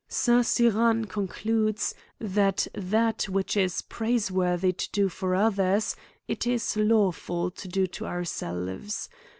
St. 0.07 0.43
Cyran 0.43 1.05
concludes, 1.05 1.93
that 2.17 2.65
that 2.73 3.29
which 3.29 3.55
it 3.55 3.65
is 3.65 3.81
praise 3.83 4.31
worthy 4.31 4.73
to 4.73 4.89
do 4.91 5.09
for 5.09 5.35
others, 5.35 5.95
it 6.27 6.47
is 6.47 6.75
lawful 6.75 7.51
to 7.51 7.67
do 7.67 7.85
to 7.85 8.07
our 8.07 8.25
selves. 8.25 9.09